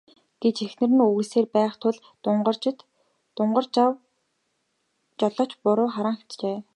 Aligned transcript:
гэж 0.41 0.55
эхнэр 0.67 0.91
нь 0.93 1.03
үглэсээр 1.07 1.45
байх 1.55 1.73
тул 1.81 1.97
Дугаржав 3.43 3.93
жолооч 5.19 5.51
буруу 5.63 5.89
харан 5.95 6.15
хэвтжээ. 6.17 6.57